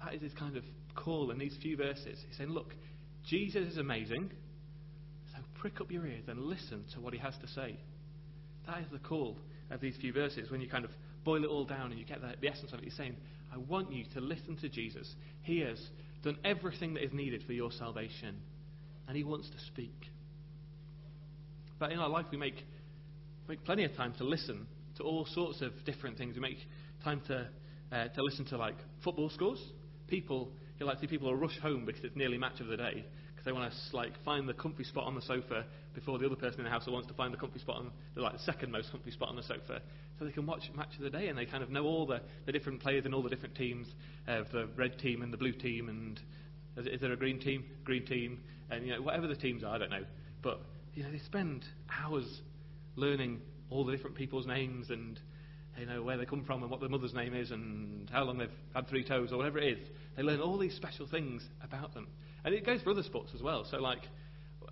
[0.05, 2.25] That is his kind of call in these few verses.
[2.27, 2.75] He's saying, look,
[3.25, 4.31] Jesus is amazing,
[5.33, 7.77] so prick up your ears and listen to what he has to say.
[8.67, 9.37] That is the call
[9.71, 10.51] of these few verses.
[10.51, 10.91] When you kind of
[11.25, 13.17] boil it all down and you get the, the essence of it, he's saying,
[13.53, 15.15] I want you to listen to Jesus.
[15.43, 15.79] He has
[16.23, 18.37] done everything that is needed for your salvation,
[19.09, 19.95] and he wants to speak.
[21.79, 22.65] But in our life, we make,
[23.49, 26.35] make plenty of time to listen to all sorts of different things.
[26.35, 26.59] We make
[27.03, 27.49] time to,
[27.91, 29.61] uh, to listen to like football scores.
[30.07, 33.45] People, you like see people rush home because it's nearly match of the day because
[33.45, 36.61] they want to like find the comfy spot on the sofa before the other person
[36.61, 38.91] in the house wants to find the comfy spot on the like the second most
[38.91, 39.81] comfy spot on the sofa,
[40.19, 42.21] so they can watch match of the day and they kind of know all the,
[42.47, 43.89] the different players and all the different teams
[44.27, 46.21] of the red team and the blue team and
[46.77, 49.75] is, is there a green team, green team, and you know whatever the teams are,
[49.75, 50.05] I don't know,
[50.43, 50.61] but
[50.95, 51.65] you know they spend
[52.03, 52.41] hours
[52.97, 55.19] learning all the different people's names and
[55.79, 58.39] you know where they come from and what their mother's name is and how long
[58.39, 59.89] they've had three toes or whatever it is.
[60.17, 62.07] They learn all these special things about them,
[62.45, 63.65] and it goes for other sports as well.
[63.69, 64.03] So like.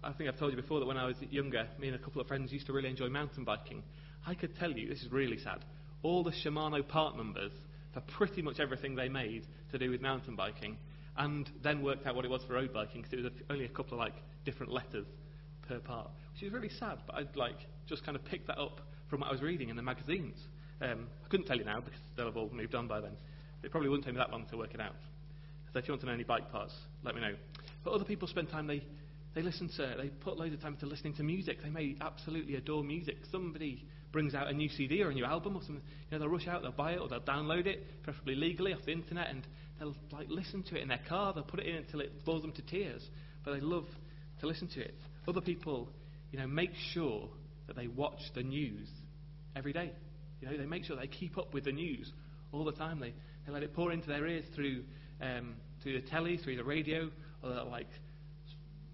[0.03, 2.21] I think I've told you before that when I was younger, me and a couple
[2.21, 3.83] of friends used to really enjoy mountain biking.
[4.27, 5.65] I could tell you, this is really sad,
[6.03, 7.53] all the Shimano part numbers
[7.93, 10.77] for pretty much everything they made to do with mountain biking,
[11.17, 13.65] and then worked out what it was for road biking because it was a, only
[13.65, 15.07] a couple of like different letters
[15.67, 16.99] per part, which is really sad.
[17.07, 17.59] But I'd like
[17.89, 18.81] just kind of picked that up
[19.11, 20.37] from what I was reading in the magazines.
[20.81, 23.17] Um, I couldn't tell you now because they'll have all moved on by then.
[23.65, 24.95] It probably wouldn't take me that long to work it out.
[25.73, 27.35] So if you want to know any bike parts, let me know.
[27.83, 28.83] But other people spend time, they,
[29.39, 31.63] they listen to, they put loads of time to listening to music.
[31.63, 33.19] They may absolutely adore music.
[33.31, 35.85] Somebody brings out a new CD or a new album or something.
[36.11, 38.81] You know, they'll rush out, they'll buy it or they'll download it, preferably legally off
[38.85, 39.47] the internet, and
[39.79, 41.33] they'll like listen to it in their car.
[41.33, 43.09] They'll put it in until it bores them to tears.
[43.45, 43.85] But they love
[44.41, 44.95] to listen to it.
[45.29, 45.89] Other people,
[46.33, 47.29] you know, make sure
[47.69, 48.89] that they watch the news
[49.55, 49.93] every day.
[50.41, 52.11] You know, they make sure they keep up with the news
[52.51, 52.99] all the time.
[52.99, 53.15] They,
[53.47, 54.83] they let it pour into their ears through
[55.21, 57.09] um, through the telly, through the radio,
[57.45, 57.87] or like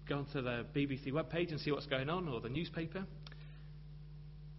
[0.07, 3.05] go onto the BBC webpage and see what's going on, or the newspaper.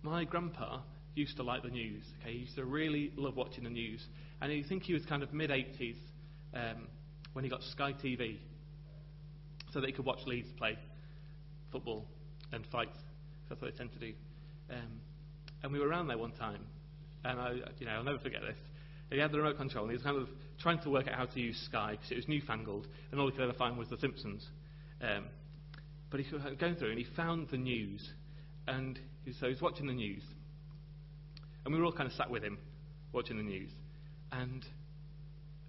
[0.02, 0.80] My grandpa
[1.14, 2.04] used to like the news.
[2.20, 4.04] Okay, he used to really love watching the news,
[4.40, 5.96] and I think he was kind of mid 80s
[6.54, 6.88] um,
[7.32, 8.38] when he got Sky TV,
[9.72, 10.78] so that he could watch Leeds play
[11.72, 12.06] football
[12.52, 12.90] and fight.
[13.48, 14.12] That's what they tend to do.
[14.70, 15.00] Um,
[15.62, 16.60] and we were around there one time,
[17.24, 18.58] and I, you know, I'll never forget this.
[19.10, 20.28] He had the remote control, and he was kind of
[20.58, 23.32] trying to work out how to use Sky because it was newfangled, and all he
[23.32, 24.46] could ever find was The Simpsons.
[25.00, 25.24] Um,
[26.10, 28.08] but he was going through, and he found the news,
[28.66, 30.22] and he, so he was watching the news,
[31.64, 32.58] and we were all kind of sat with him,
[33.12, 33.70] watching the news,
[34.32, 34.64] and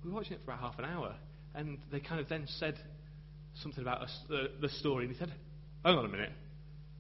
[0.04, 1.16] we were watching it for about half an hour,
[1.56, 2.80] and they kind of then said
[3.56, 5.34] something about us, uh, the story, and he said,
[5.84, 6.32] "Hang on a minute,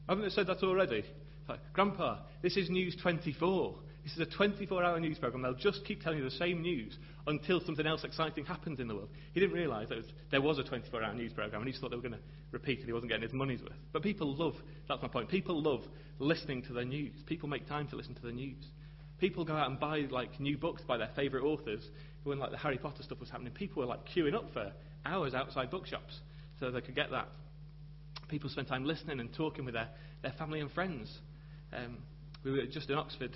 [0.09, 1.03] haven't they said that already?"
[1.47, 3.75] Like, Grandpa, this is News 24.
[4.07, 5.41] This is a 24 hour news program.
[5.41, 8.95] They'll just keep telling you the same news until something else exciting happens in the
[8.95, 9.09] world.
[9.33, 11.89] He didn't realise that there was a 24 hour news program and he just thought
[11.89, 12.85] they were going to repeat it.
[12.85, 13.73] He wasn't getting his money's worth.
[13.91, 14.53] But people love,
[14.87, 15.81] that's my point, people love
[16.19, 17.15] listening to the news.
[17.25, 18.63] People make time to listen to the news.
[19.19, 21.85] People go out and buy like new books by their favourite authors.
[22.23, 24.71] When like the Harry Potter stuff was happening, people were like queuing up for
[25.05, 26.17] hours outside bookshops
[26.61, 27.27] so they could get that.
[28.29, 29.89] People spend time listening and talking with their,
[30.21, 31.13] their family and friends.
[31.73, 31.97] Um,
[32.45, 33.35] we were just in Oxford,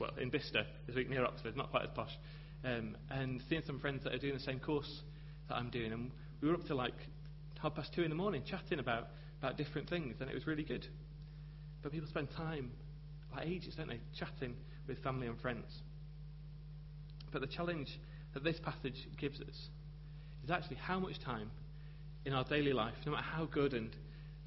[0.00, 2.18] well, in Bicester this week near Oxford, not quite as posh,
[2.64, 5.02] um, and seeing some friends that are doing the same course
[5.48, 5.92] that I'm doing.
[5.92, 6.10] And
[6.40, 6.94] we were up to like
[7.60, 9.08] half past two in the morning chatting about,
[9.38, 10.86] about different things, and it was really good.
[11.82, 12.70] But people spend time
[13.36, 14.00] like ages, don't they?
[14.18, 14.56] Chatting
[14.88, 15.82] with family and friends.
[17.30, 18.00] But the challenge
[18.34, 19.68] that this passage gives us
[20.42, 21.50] is actually how much time
[22.24, 23.94] in our daily life, no matter how good and,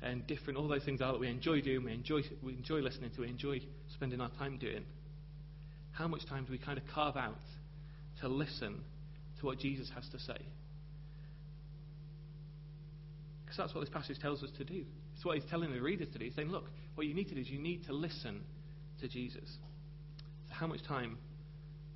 [0.02, 3.12] and different all those things are that we enjoy doing, we enjoy, we enjoy listening
[3.12, 3.62] to, we enjoy
[3.94, 4.84] spending our time doing,
[5.94, 7.40] how much time do we kind of carve out
[8.22, 8.82] to listen
[9.40, 10.38] to what Jesus has to say?
[13.46, 14.84] Because that's what this passage tells us to do.
[15.16, 16.26] It's what he's telling the readers to do.
[16.26, 18.42] He's saying, look, what you need to do is you need to listen
[19.00, 19.58] to Jesus.
[20.48, 21.18] So how much time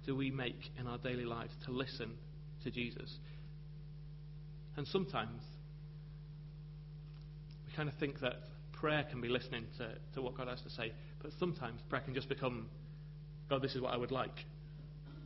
[0.05, 2.11] do we make in our daily lives to listen
[2.63, 3.17] to Jesus?
[4.77, 5.41] And sometimes
[7.65, 8.35] we kind of think that
[8.73, 12.13] prayer can be listening to, to what God has to say, but sometimes prayer can
[12.13, 12.67] just become,
[13.49, 14.45] God, this is what I would like.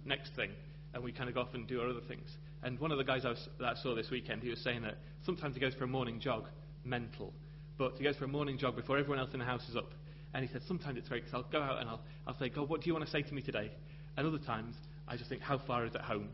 [0.06, 0.52] Next thing.
[0.94, 2.30] And we kind of go off and do our other things.
[2.64, 4.84] And one of the guys I was, that I saw this weekend, he was saying
[4.84, 6.48] that sometimes he goes for a morning jog,
[6.84, 7.34] mental.
[7.78, 9.92] But he goes for a morning jog before everyone else in the house is up.
[10.34, 12.70] And he said, sometimes it's great because I'll go out and I'll, I'll say, God,
[12.70, 13.72] what do you want to say to me today?
[14.18, 14.76] And other times,
[15.08, 16.30] I just think, how far is it home?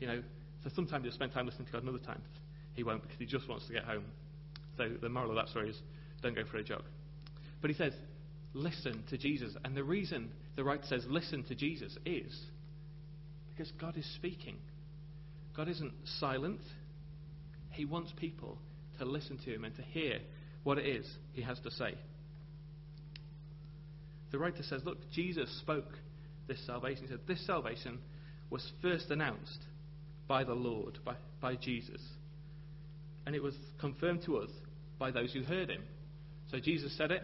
[0.00, 0.22] You know,
[0.62, 2.24] so sometimes he'll spend time listening to God, and other times
[2.74, 4.04] he won't because he just wants to get home.
[4.76, 5.80] So the moral of that story is,
[6.22, 6.82] don't go for a jog.
[7.60, 7.92] But he says,
[8.54, 9.54] listen to Jesus.
[9.64, 12.32] And the reason the writer says listen to Jesus is
[13.50, 14.56] because God is speaking.
[15.56, 16.60] God isn't silent.
[17.70, 18.58] He wants people
[18.98, 20.18] to listen to him and to hear
[20.64, 21.94] what it is he has to say.
[24.30, 25.90] The writer says, Look, Jesus spoke
[26.46, 27.04] this salvation.
[27.04, 27.98] He said, This salvation
[28.50, 29.58] was first announced
[30.26, 32.00] by the Lord, by, by Jesus.
[33.26, 34.50] And it was confirmed to us
[34.98, 35.82] by those who heard him.
[36.50, 37.22] So Jesus said it,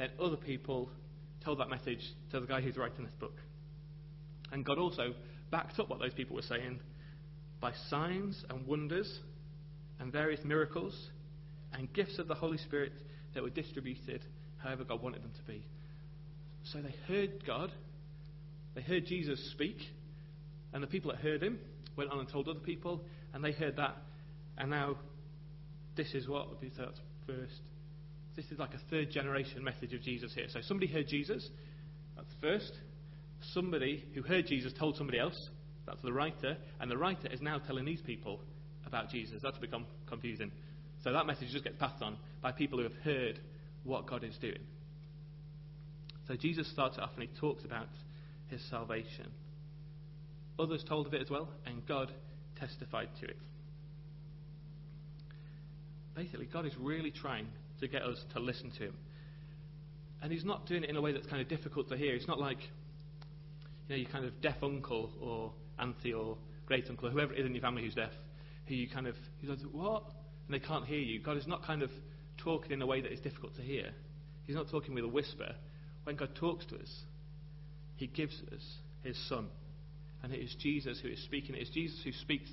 [0.00, 0.88] then other people
[1.44, 3.36] told that message to the guy who's writing this book.
[4.52, 5.14] And God also
[5.50, 6.80] backed up what those people were saying
[7.60, 9.20] by signs and wonders
[9.98, 10.94] and various miracles
[11.72, 12.92] and gifts of the Holy Spirit
[13.34, 14.24] that were distributed
[14.58, 15.64] however God wanted them to be.
[16.64, 17.70] So they heard God,
[18.74, 19.76] they heard Jesus speak,
[20.72, 21.58] and the people that heard him
[21.96, 23.96] went on and told other people, and they heard that,
[24.58, 24.96] and now
[25.96, 27.60] this is what would be that's first.
[28.36, 30.46] This is like a third generation message of Jesus here.
[30.48, 31.48] So somebody heard Jesus,
[32.16, 32.72] that's first.
[33.52, 35.48] Somebody who heard Jesus told somebody else,
[35.86, 38.40] that's the writer, and the writer is now telling these people
[38.86, 39.40] about Jesus.
[39.42, 40.52] That's become confusing.
[41.02, 43.40] So that message just gets passed on by people who have heard
[43.84, 44.60] what God is doing.
[46.28, 47.88] So Jesus starts off and he talks about
[48.48, 49.26] his salvation.
[50.58, 52.12] Others told of it as well, and God
[52.58, 53.36] testified to it.
[56.14, 57.46] Basically, God is really trying
[57.80, 58.94] to get us to listen to him.
[60.22, 62.14] And he's not doing it in a way that's kind of difficult to hear.
[62.14, 62.58] It's not like,
[63.88, 67.40] you know, your kind of deaf uncle or auntie or great uncle or whoever it
[67.40, 68.12] is in your family who's deaf,
[68.66, 70.04] who you kind of, he goes, what?
[70.46, 71.20] And they can't hear you.
[71.20, 71.90] God is not kind of
[72.36, 73.90] talking in a way that is difficult to hear.
[74.46, 75.54] He's not talking with a whisper.
[76.04, 77.04] When God talks to us,
[77.96, 78.62] he gives us
[79.02, 79.48] his son.
[80.22, 81.54] And it is Jesus who is speaking.
[81.54, 82.50] It is Jesus who speaks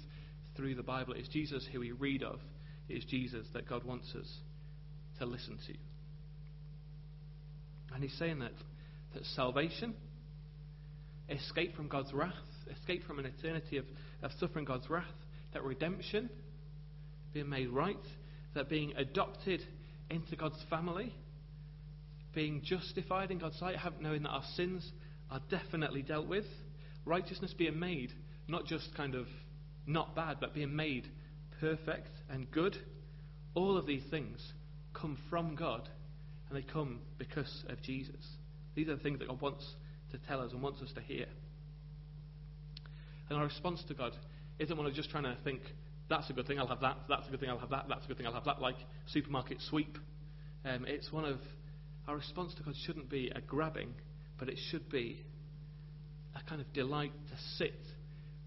[0.56, 1.13] through the Bible.
[1.13, 2.40] It is Jesus who we read of.
[2.88, 4.28] It is Jesus that God wants us
[5.19, 5.73] to listen to.
[5.73, 5.80] You.
[7.93, 8.53] And he's saying that,
[9.13, 9.95] that salvation,
[11.30, 12.34] escape from God's wrath,
[12.80, 13.86] escape from an eternity of,
[14.21, 15.06] of suffering God's wrath,
[15.53, 16.30] that redemption,
[17.34, 17.95] being made right,
[18.53, 19.62] that being adopted
[20.10, 21.13] into God's family,
[22.34, 24.91] being justified in God's sight, knowing that our sins
[25.32, 26.45] are definitely dealt with,
[27.06, 28.12] righteousness being made,
[28.47, 29.25] not just kind of
[29.86, 31.08] not bad, but being made
[31.60, 32.77] perfect and good.
[33.56, 34.39] All of these things
[35.00, 35.88] come from God,
[36.50, 38.16] and they come because of Jesus.
[38.76, 39.66] These are the things that God wants
[40.12, 41.26] to tell us and wants us to hear.
[43.30, 44.14] And our response to God
[44.60, 45.62] isn't one of just trying to think,
[46.10, 48.06] that's a good thing, I'll have that, that's a good thing, I'll have that, that's
[48.06, 49.98] a good thing, I'll have that, like supermarket sweep.
[50.64, 51.40] Um, it's one of,
[52.08, 53.94] our response to God shouldn't be a grabbing,
[54.40, 55.20] but it should be
[56.36, 57.82] a kind of delight to sit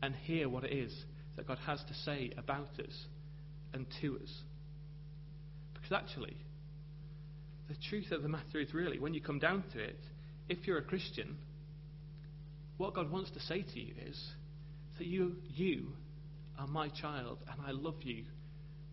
[0.03, 1.05] and hear what it is
[1.37, 3.07] that God has to say about us
[3.75, 4.31] and to us.
[5.91, 6.37] Because actually,
[7.69, 9.99] the truth of the matter is really, when you come down to it,
[10.49, 11.37] if you're a Christian,
[12.77, 14.19] what God wants to say to you is
[14.99, 15.89] that you, you
[16.59, 18.25] are my child and I love you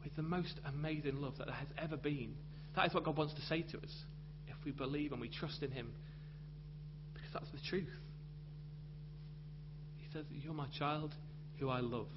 [0.03, 2.33] with the most amazing love that there has ever been.
[2.75, 3.95] That is what God wants to say to us
[4.47, 5.91] if we believe and we trust in Him
[7.13, 7.89] because that's the truth.
[9.97, 11.13] He says, You're my child
[11.59, 12.07] who I love.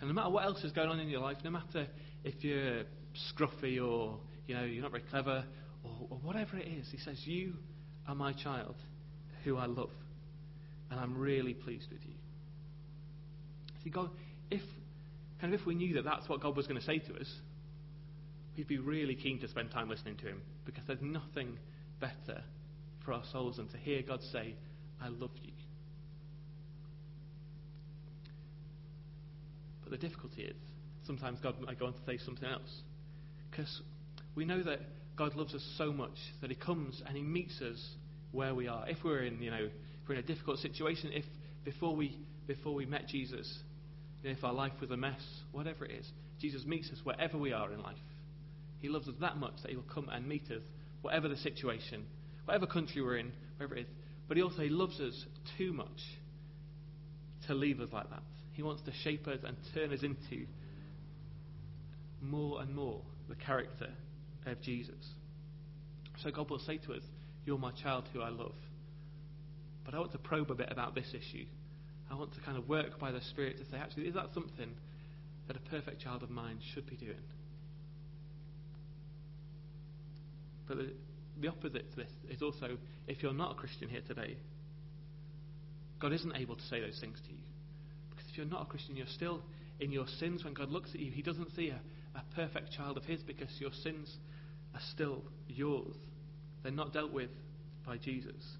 [0.00, 1.86] And no matter what else is going on in your life, no matter
[2.24, 2.84] if you're
[3.32, 5.44] scruffy or you know you're not very clever
[5.84, 7.54] or, or whatever it is, he says, "You
[8.06, 8.76] are my child,
[9.44, 9.90] who I love,
[10.90, 12.14] and I'm really pleased with you."
[13.84, 14.10] See, God,
[14.50, 14.62] if
[15.40, 17.32] kind of if we knew that that's what God was going to say to us,
[18.56, 21.58] we'd be really keen to spend time listening to Him because there's nothing
[22.00, 22.42] better
[23.04, 24.54] for our souls than to hear God say,
[25.00, 25.52] I love you.
[29.82, 30.56] But the difficulty is,
[31.06, 32.82] sometimes God might go on to say something else.
[33.50, 33.80] Because
[34.34, 34.80] we know that
[35.16, 37.78] God loves us so much that He comes and He meets us
[38.32, 38.88] where we are.
[38.88, 41.24] If we're in, you know, if we're in a difficult situation, if
[41.64, 43.58] before we before we met Jesus,
[44.22, 45.20] if our life was a mess,
[45.52, 46.06] whatever it is,
[46.40, 47.96] Jesus meets us wherever we are in life.
[48.80, 50.62] He loves us that much that He will come and meet us,
[51.02, 52.06] whatever the situation,
[52.44, 53.86] whatever country we're in, wherever it is.
[54.28, 56.00] But He also loves us too much
[57.46, 58.22] to leave us like that.
[58.52, 60.46] He wants to shape us and turn us into
[62.20, 63.88] more and more the character
[64.46, 65.14] of Jesus.
[66.22, 67.02] So God will say to us,
[67.44, 68.54] You're my child who I love.
[69.84, 71.46] But I want to probe a bit about this issue.
[72.10, 74.70] I want to kind of work by the Spirit to say, actually, is that something
[75.46, 77.16] that a perfect child of mine should be doing?
[80.66, 80.92] But the,
[81.40, 84.36] the opposite to this is also if you're not a Christian here today,
[86.00, 87.42] God isn't able to say those things to you.
[88.10, 89.40] Because if you're not a Christian, you're still
[89.80, 90.44] in your sins.
[90.44, 91.80] When God looks at you, He doesn't see a,
[92.18, 94.16] a perfect child of His because your sins
[94.74, 95.94] are still yours.
[96.62, 97.30] They're not dealt with
[97.86, 98.56] by Jesus.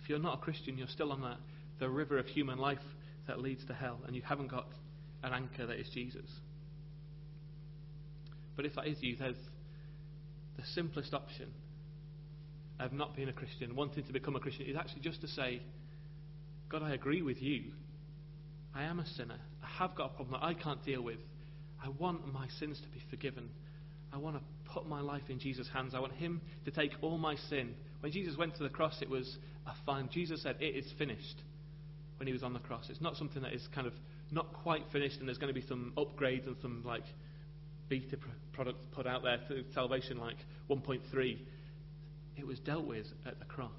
[0.00, 1.38] If you're not a Christian, you're still on that,
[1.78, 2.78] the river of human life
[3.26, 4.68] that leads to hell, and you haven't got
[5.22, 6.30] an anchor that is Jesus.
[8.56, 9.36] But if that is you, there's
[10.56, 11.48] the simplest option
[12.78, 15.60] of not being a Christian, wanting to become a Christian, is actually just to say,
[16.68, 17.72] God, I agree with you.
[18.74, 19.38] I am a sinner.
[19.62, 21.18] I have got a problem that I can't deal with.
[21.82, 23.48] I want my sins to be forgiven.
[24.12, 25.94] I want to put my life in Jesus' hands.
[25.94, 27.74] I want Him to take all my sin.
[28.00, 30.08] When Jesus went to the cross, it was a fine.
[30.12, 31.42] Jesus said, It is finished
[32.16, 32.86] when He was on the cross.
[32.90, 33.92] It's not something that is kind of
[34.30, 37.02] not quite finished and there's going to be some upgrades and some like
[37.88, 38.16] beta
[38.52, 40.36] products put out there to salvation, like
[40.68, 41.38] 1.3.
[42.36, 43.70] It was dealt with at the cross.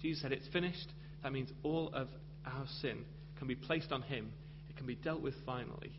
[0.00, 0.92] Jesus said, It's finished.
[1.22, 2.08] That means all of
[2.46, 3.04] our sin
[3.38, 4.32] can be placed on Him,
[4.70, 5.92] it can be dealt with finally,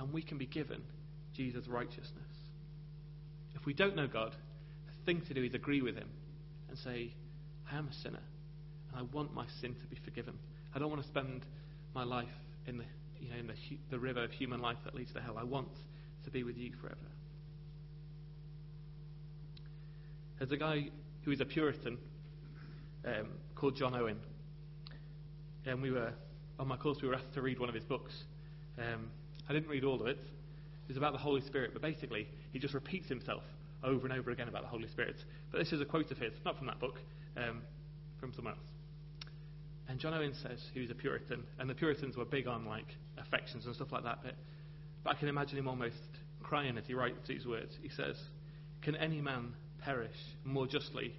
[0.00, 0.80] and we can be given
[1.34, 2.08] Jesus' righteousness.
[3.54, 4.34] If we don't know God,
[4.86, 6.08] the thing to do is agree with Him
[6.68, 7.12] and say,
[7.70, 8.22] I am a sinner,
[8.90, 10.34] and I want my sin to be forgiven.
[10.74, 11.44] I don't want to spend
[11.94, 12.28] my life
[12.66, 12.84] in the,
[13.20, 13.54] you know, in the,
[13.90, 15.36] the river of human life that leads to hell.
[15.38, 15.68] I want
[16.24, 16.96] to be with you forever.
[20.38, 20.88] There's a guy
[21.24, 21.98] who is a Puritan
[23.04, 24.16] um, called John Owen.
[25.66, 26.12] And we were,
[26.58, 28.14] on my course, we were asked to read one of his books.
[28.78, 29.10] Um,
[29.50, 30.16] I didn't read all of it.
[30.88, 33.42] It's about the Holy Spirit, but basically, he just repeats himself
[33.82, 35.16] over and over again about the Holy Spirit.
[35.50, 37.00] But this is a quote of his, not from that book,
[37.36, 37.62] um,
[38.20, 38.62] from somewhere else.
[39.88, 43.66] And John Owen says was a Puritan, and the Puritans were big on like affections
[43.66, 44.20] and stuff like that.
[44.22, 44.34] But,
[45.02, 45.96] but I can imagine him almost
[46.44, 47.76] crying as he writes these words.
[47.82, 48.16] He says,
[48.82, 51.12] "Can any man perish more justly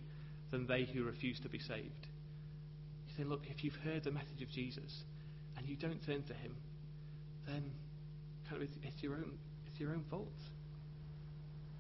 [0.52, 2.08] than they who refuse to be saved?"
[3.08, 5.04] He said, "Look, if you've heard the message of Jesus
[5.58, 6.56] and you don't turn to Him,
[7.46, 7.72] then
[8.56, 9.38] of it's, it's your own
[9.68, 10.28] it's your own fault."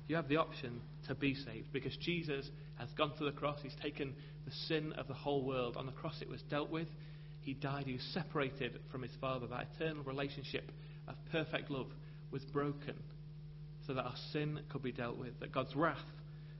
[0.07, 3.59] You have the option to be saved because Jesus has gone to the cross.
[3.61, 5.77] He's taken the sin of the whole world.
[5.77, 6.87] On the cross, it was dealt with.
[7.41, 7.85] He died.
[7.85, 9.47] He was separated from his Father.
[9.47, 10.69] That eternal relationship
[11.07, 11.87] of perfect love
[12.29, 12.95] was broken
[13.87, 15.97] so that our sin could be dealt with, that God's wrath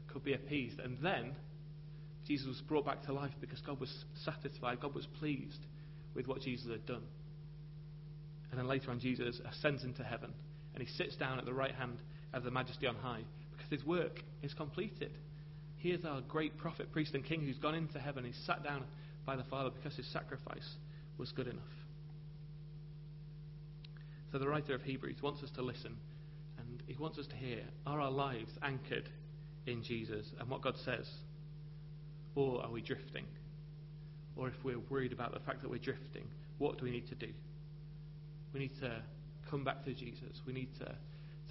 [0.07, 0.79] could be appeased.
[0.79, 1.35] And then
[2.25, 5.65] Jesus was brought back to life because God was satisfied, God was pleased
[6.15, 7.03] with what Jesus had done.
[8.51, 10.33] And then later on, Jesus ascends into heaven
[10.73, 11.97] and he sits down at the right hand
[12.33, 15.11] of the majesty on high because his work is completed.
[15.77, 18.23] He is our great prophet, priest, and king who's gone into heaven.
[18.23, 18.85] He's sat down
[19.25, 20.75] by the Father because his sacrifice
[21.17, 21.63] was good enough.
[24.31, 25.97] So the writer of Hebrews wants us to listen
[26.57, 29.09] and he wants us to hear are our lives anchored
[29.65, 31.09] in Jesus and what God says?
[32.35, 33.25] Or are we drifting?
[34.35, 36.23] Or if we're worried about the fact that we're drifting,
[36.57, 37.27] what do we need to do?
[38.53, 39.01] We need to
[39.49, 40.41] come back to Jesus.
[40.45, 40.95] We need to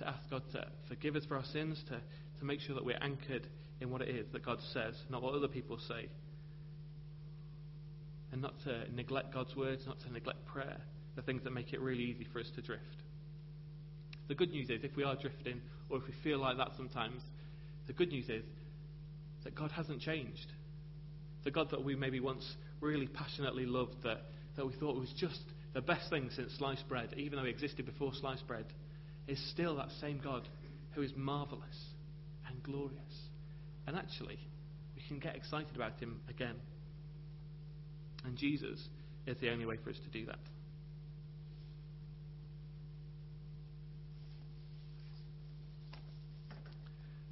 [0.01, 2.01] to ask God to forgive us for our sins, to,
[2.38, 3.46] to make sure that we're anchored
[3.80, 6.09] in what it is that God says, not what other people say.
[8.32, 10.78] And not to neglect God's words, not to neglect prayer,
[11.16, 12.82] the things that make it really easy for us to drift.
[14.28, 17.22] The good news is, if we are drifting, or if we feel like that sometimes,
[17.86, 18.44] the good news is
[19.44, 20.53] that God hasn't changed.
[21.44, 24.22] The God that we maybe once really passionately loved, that,
[24.57, 25.42] that we thought was just
[25.72, 28.66] the best thing since sliced bread, even though he existed before sliced bread,
[29.28, 30.48] is still that same God
[30.92, 31.64] who is marvelous
[32.48, 33.28] and glorious.
[33.86, 34.38] And actually,
[34.96, 36.56] we can get excited about him again.
[38.24, 38.88] And Jesus
[39.26, 40.38] is the only way for us to do that.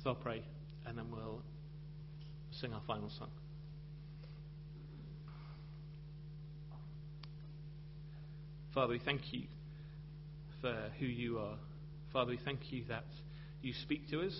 [0.03, 0.43] So I'll pray,
[0.87, 1.43] and then we'll
[2.53, 3.31] sing our final song.
[8.75, 9.45] Father, we thank you
[10.61, 11.57] for who you are.
[12.13, 13.05] Father, we thank you that
[13.63, 14.35] you speak to us.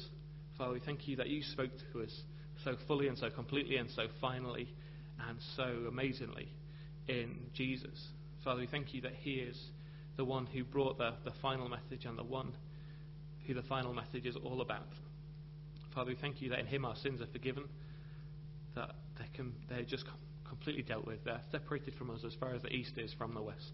[0.59, 2.23] Father, we thank you that you spoke to us
[2.63, 4.69] so fully and so completely and so finally
[5.29, 6.49] and so amazingly
[7.09, 8.09] in Jesus.
[8.45, 9.59] Father, we thank you that He is
[10.17, 12.53] the one who brought the, the final message and the one
[13.47, 14.89] who the final message is all about.
[15.95, 17.65] Father, we thank you that in Him our sins are forgiven,
[18.75, 20.05] that they can, they're just
[20.47, 21.25] completely dealt with.
[21.25, 23.73] They're separated from us as far as the east is from the west.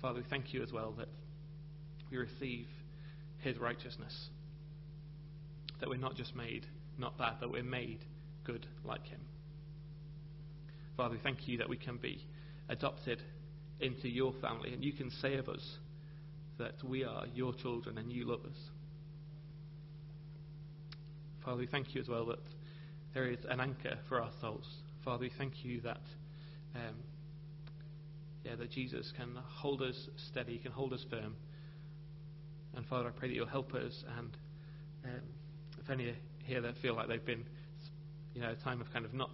[0.00, 1.08] Father, we thank you as well that
[2.10, 2.66] we receive
[3.38, 4.28] His righteousness.
[5.80, 6.66] That we're not just made
[6.98, 7.98] not bad, but we're made
[8.44, 9.20] good like Him.
[10.96, 12.24] Father, we thank you that we can be
[12.68, 13.22] adopted
[13.80, 15.78] into your family, and you can say of us
[16.58, 18.56] that we are your children and you love us.
[21.44, 22.38] Father, we thank you as well that
[23.12, 24.66] there is an anchor for our souls.
[25.04, 26.00] Father, we thank you that
[26.74, 26.94] um,
[28.46, 31.34] yeah, that Jesus can hold us steady, can hold us firm.
[32.76, 34.04] And Father, I pray that you'll help us.
[34.18, 34.36] And
[35.04, 35.20] um,
[35.82, 37.44] if any here that feel like they've been,
[38.34, 39.30] you know, a time of kind of not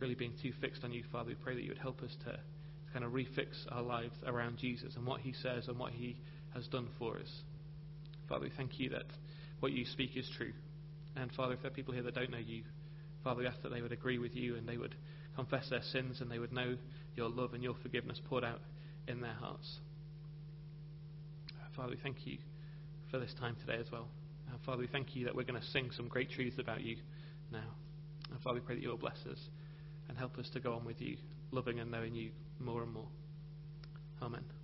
[0.00, 2.32] really being too fixed on you, Father, we pray that you would help us to,
[2.32, 6.16] to kind of refix our lives around Jesus and what He says and what He
[6.54, 7.30] has done for us.
[8.28, 9.06] Father, we thank you that
[9.60, 10.52] what you speak is true.
[11.16, 12.64] And Father, if there are people here that don't know you,
[13.24, 14.94] Father, we ask that they would agree with you and they would
[15.36, 16.76] confess their sins and they would know
[17.16, 18.60] your love and your forgiveness poured out
[19.08, 19.78] in their hearts.
[21.76, 22.38] Father, we thank you
[23.10, 24.08] for this time today as well.
[24.48, 26.96] Uh, Father, we thank you that we're going to sing some great truths about you
[27.50, 27.58] now.
[28.30, 29.38] And Father, we pray that you will bless us
[30.08, 31.16] and help us to go on with you,
[31.50, 33.08] loving and knowing you more and more.
[34.20, 34.61] Amen.